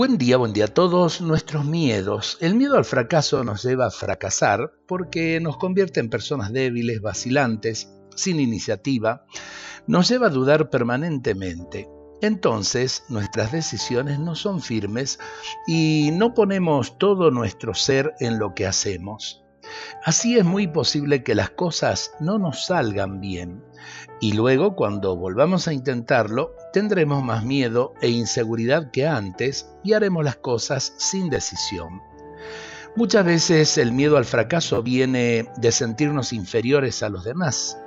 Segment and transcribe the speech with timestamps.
[0.00, 1.20] Buen día, buen día a todos.
[1.20, 2.38] Nuestros miedos.
[2.40, 7.92] El miedo al fracaso nos lleva a fracasar porque nos convierte en personas débiles, vacilantes,
[8.16, 9.26] sin iniciativa.
[9.86, 11.86] Nos lleva a dudar permanentemente.
[12.22, 15.18] Entonces nuestras decisiones no son firmes
[15.66, 19.44] y no ponemos todo nuestro ser en lo que hacemos.
[20.04, 23.62] Así es muy posible que las cosas no nos salgan bien
[24.20, 30.24] y luego cuando volvamos a intentarlo tendremos más miedo e inseguridad que antes y haremos
[30.24, 32.02] las cosas sin decisión.
[32.96, 37.78] Muchas veces el miedo al fracaso viene de sentirnos inferiores a los demás.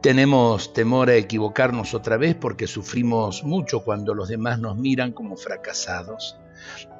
[0.00, 5.36] Tenemos temor a equivocarnos otra vez porque sufrimos mucho cuando los demás nos miran como
[5.36, 6.38] fracasados.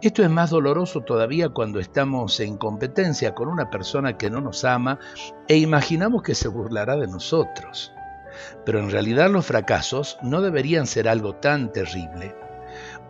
[0.02, 4.64] Esto es más doloroso todavía cuando estamos en competencia con una persona que no nos
[4.64, 4.98] ama
[5.46, 7.92] e imaginamos que se burlará de nosotros.
[8.64, 12.34] Pero en realidad los fracasos no deberían ser algo tan terrible.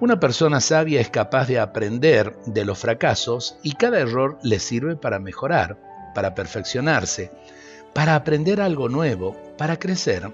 [0.00, 4.96] Una persona sabia es capaz de aprender de los fracasos y cada error le sirve
[4.96, 5.78] para mejorar,
[6.14, 7.32] para perfeccionarse,
[7.94, 10.32] para aprender algo nuevo, para crecer.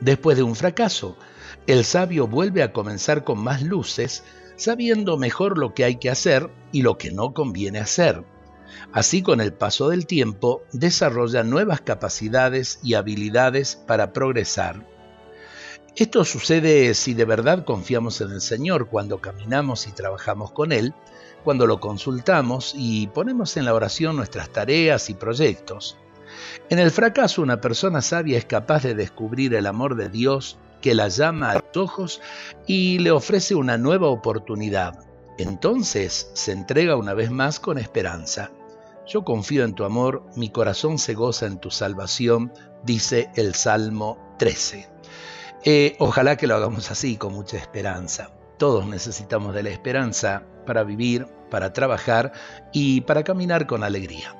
[0.00, 1.16] Después de un fracaso,
[1.66, 4.24] el sabio vuelve a comenzar con más luces,
[4.56, 8.24] sabiendo mejor lo que hay que hacer y lo que no conviene hacer.
[8.92, 14.86] Así con el paso del tiempo desarrolla nuevas capacidades y habilidades para progresar.
[15.96, 20.94] Esto sucede si de verdad confiamos en el Señor cuando caminamos y trabajamos con Él,
[21.44, 25.98] cuando lo consultamos y ponemos en la oración nuestras tareas y proyectos.
[26.68, 30.94] En el fracaso una persona sabia es capaz de descubrir el amor de Dios que
[30.94, 32.20] la llama a los ojos
[32.66, 34.98] y le ofrece una nueva oportunidad.
[35.38, 38.50] Entonces se entrega una vez más con esperanza.
[39.06, 42.52] Yo confío en tu amor, mi corazón se goza en tu salvación,
[42.84, 44.88] dice el Salmo 13.
[45.64, 48.30] Eh, ojalá que lo hagamos así, con mucha esperanza.
[48.58, 52.32] Todos necesitamos de la esperanza para vivir, para trabajar
[52.72, 54.39] y para caminar con alegría.